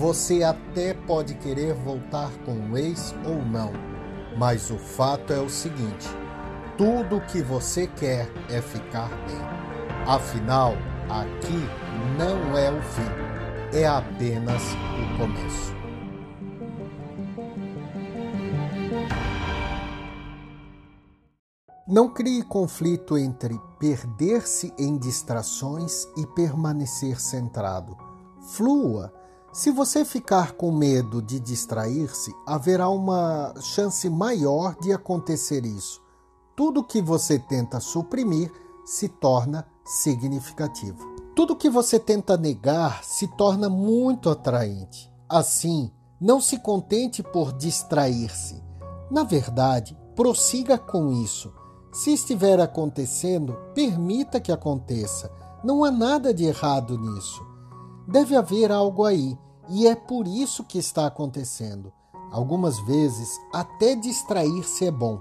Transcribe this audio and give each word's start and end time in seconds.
Você 0.00 0.42
até 0.42 0.94
pode 0.94 1.34
querer 1.34 1.74
voltar 1.74 2.30
com 2.46 2.70
o 2.70 2.78
ex 2.78 3.14
ou 3.22 3.44
não, 3.44 3.70
mas 4.38 4.70
o 4.70 4.78
fato 4.78 5.30
é 5.30 5.38
o 5.38 5.50
seguinte: 5.50 6.08
tudo 6.78 7.18
o 7.18 7.26
que 7.26 7.42
você 7.42 7.86
quer 7.86 8.26
é 8.48 8.62
ficar 8.62 9.10
bem. 9.26 9.36
Afinal, 10.06 10.72
aqui 11.06 11.68
não 12.16 12.56
é 12.56 12.72
o 12.72 12.80
fim, 12.80 13.76
é 13.76 13.86
apenas 13.86 14.62
o 14.72 15.18
começo. 15.18 15.74
Não 21.86 22.08
crie 22.08 22.42
conflito 22.42 23.18
entre 23.18 23.60
perder-se 23.78 24.72
em 24.78 24.96
distrações 24.96 26.06
e 26.16 26.26
permanecer 26.28 27.20
centrado. 27.20 27.98
Flua. 28.54 29.19
Se 29.52 29.70
você 29.70 30.04
ficar 30.04 30.52
com 30.52 30.70
medo 30.70 31.20
de 31.20 31.40
distrair-se, 31.40 32.32
haverá 32.46 32.88
uma 32.88 33.52
chance 33.60 34.08
maior 34.08 34.76
de 34.80 34.92
acontecer 34.92 35.64
isso. 35.64 36.00
Tudo 36.56 36.84
que 36.84 37.02
você 37.02 37.38
tenta 37.38 37.80
suprimir 37.80 38.52
se 38.84 39.08
torna 39.08 39.66
significativo. 39.84 40.98
Tudo 41.34 41.56
que 41.56 41.68
você 41.68 41.98
tenta 41.98 42.36
negar 42.36 43.02
se 43.02 43.26
torna 43.36 43.68
muito 43.68 44.30
atraente. 44.30 45.12
Assim, 45.28 45.90
não 46.20 46.40
se 46.40 46.58
contente 46.58 47.22
por 47.22 47.52
distrair-se. 47.52 48.62
Na 49.10 49.24
verdade, 49.24 49.98
prossiga 50.14 50.78
com 50.78 51.10
isso 51.10 51.52
se 51.92 52.12
estiver 52.12 52.60
acontecendo, 52.60 53.56
permita 53.74 54.40
que 54.40 54.52
aconteça. 54.52 55.30
Não 55.64 55.82
há 55.84 55.90
nada 55.90 56.32
de 56.32 56.44
errado 56.44 56.96
nisso. 56.96 57.44
Deve 58.10 58.34
haver 58.34 58.72
algo 58.72 59.04
aí, 59.04 59.38
e 59.68 59.86
é 59.86 59.94
por 59.94 60.26
isso 60.26 60.64
que 60.64 60.78
está 60.78 61.06
acontecendo. 61.06 61.92
Algumas 62.32 62.80
vezes, 62.80 63.38
até 63.52 63.94
distrair-se 63.94 64.84
é 64.84 64.90
bom. 64.90 65.20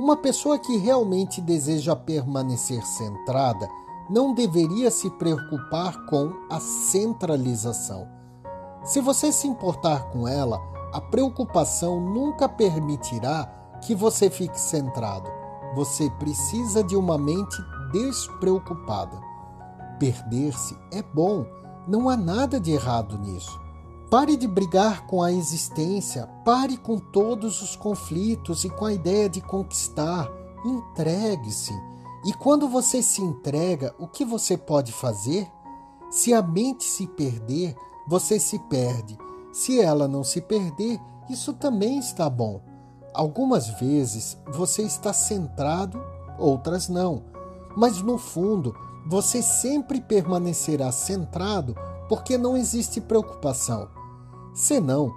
Uma 0.00 0.16
pessoa 0.16 0.58
que 0.58 0.76
realmente 0.78 1.40
deseja 1.40 1.94
permanecer 1.94 2.84
centrada 2.84 3.68
não 4.10 4.34
deveria 4.34 4.90
se 4.90 5.08
preocupar 5.10 6.06
com 6.06 6.32
a 6.50 6.58
centralização. 6.58 8.08
Se 8.82 9.00
você 9.00 9.30
se 9.30 9.46
importar 9.46 10.10
com 10.10 10.26
ela, 10.26 10.60
a 10.92 11.00
preocupação 11.00 12.00
nunca 12.00 12.48
permitirá 12.48 13.46
que 13.80 13.94
você 13.94 14.28
fique 14.28 14.58
centrado. 14.58 15.30
Você 15.76 16.10
precisa 16.18 16.82
de 16.82 16.96
uma 16.96 17.16
mente 17.16 17.62
despreocupada. 17.92 19.20
Perder-se 20.00 20.76
é 20.92 21.00
bom, 21.00 21.46
não 21.88 22.08
há 22.08 22.16
nada 22.16 22.60
de 22.60 22.70
errado 22.70 23.18
nisso. 23.18 23.58
Pare 24.10 24.36
de 24.36 24.46
brigar 24.46 25.06
com 25.06 25.22
a 25.22 25.32
existência, 25.32 26.26
pare 26.44 26.76
com 26.76 26.98
todos 26.98 27.62
os 27.62 27.74
conflitos 27.74 28.64
e 28.64 28.70
com 28.70 28.84
a 28.84 28.92
ideia 28.92 29.28
de 29.28 29.40
conquistar. 29.40 30.30
Entregue-se. 30.64 31.72
E 32.26 32.32
quando 32.34 32.68
você 32.68 33.02
se 33.02 33.22
entrega, 33.22 33.94
o 33.98 34.06
que 34.06 34.24
você 34.24 34.56
pode 34.56 34.92
fazer? 34.92 35.50
Se 36.10 36.34
a 36.34 36.42
mente 36.42 36.84
se 36.84 37.06
perder, 37.06 37.74
você 38.06 38.38
se 38.38 38.58
perde. 38.58 39.16
Se 39.52 39.80
ela 39.80 40.06
não 40.06 40.24
se 40.24 40.40
perder, 40.40 41.00
isso 41.28 41.52
também 41.52 41.98
está 41.98 42.28
bom. 42.28 42.60
Algumas 43.14 43.68
vezes 43.80 44.38
você 44.52 44.82
está 44.82 45.12
centrado, 45.12 46.00
outras 46.38 46.88
não, 46.88 47.24
mas 47.76 48.00
no 48.02 48.18
fundo 48.18 48.74
você 49.08 49.40
sempre 49.40 50.02
permanecerá 50.02 50.92
centrado 50.92 51.74
porque 52.10 52.36
não 52.36 52.54
existe 52.54 53.00
preocupação. 53.00 53.88
Senão, 54.52 55.10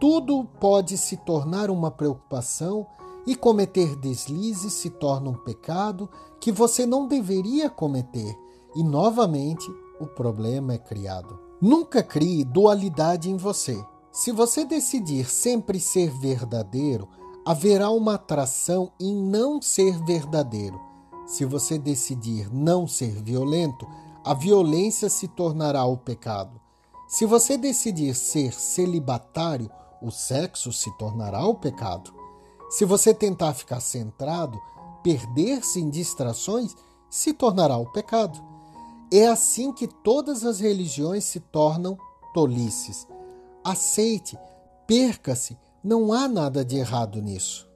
tudo 0.00 0.44
pode 0.58 0.96
se 0.96 1.18
tornar 1.18 1.70
uma 1.70 1.90
preocupação 1.90 2.86
e 3.26 3.36
cometer 3.36 3.96
deslizes 3.96 4.72
se 4.72 4.88
torna 4.88 5.28
um 5.28 5.34
pecado 5.34 6.08
que 6.40 6.50
você 6.50 6.86
não 6.86 7.06
deveria 7.06 7.68
cometer, 7.68 8.34
e 8.74 8.82
novamente 8.82 9.70
o 10.00 10.06
problema 10.06 10.74
é 10.74 10.78
criado. 10.78 11.38
Nunca 11.60 12.02
crie 12.02 12.44
dualidade 12.44 13.30
em 13.30 13.36
você. 13.36 13.82
Se 14.10 14.32
você 14.32 14.64
decidir 14.64 15.30
sempre 15.30 15.78
ser 15.78 16.10
verdadeiro, 16.10 17.08
haverá 17.44 17.90
uma 17.90 18.14
atração 18.14 18.90
em 18.98 19.14
não 19.14 19.60
ser 19.60 20.02
verdadeiro. 20.04 20.93
Se 21.26 21.44
você 21.44 21.78
decidir 21.78 22.52
não 22.52 22.86
ser 22.86 23.22
violento, 23.22 23.86
a 24.24 24.34
violência 24.34 25.08
se 25.08 25.28
tornará 25.28 25.84
o 25.84 25.96
pecado. 25.96 26.60
Se 27.08 27.26
você 27.26 27.56
decidir 27.56 28.14
ser 28.14 28.52
celibatário, 28.52 29.70
o 30.02 30.10
sexo 30.10 30.72
se 30.72 30.90
tornará 30.98 31.46
o 31.46 31.54
pecado. 31.54 32.12
Se 32.70 32.84
você 32.84 33.14
tentar 33.14 33.54
ficar 33.54 33.80
centrado, 33.80 34.60
perder-se 35.02 35.80
em 35.80 35.88
distrações, 35.88 36.74
se 37.08 37.32
tornará 37.32 37.76
o 37.76 37.90
pecado. 37.92 38.42
É 39.12 39.26
assim 39.28 39.72
que 39.72 39.86
todas 39.86 40.44
as 40.44 40.60
religiões 40.60 41.24
se 41.24 41.40
tornam 41.40 41.96
tolices. 42.32 43.06
Aceite, 43.62 44.36
perca-se, 44.86 45.56
não 45.82 46.12
há 46.12 46.26
nada 46.26 46.64
de 46.64 46.76
errado 46.76 47.22
nisso. 47.22 47.68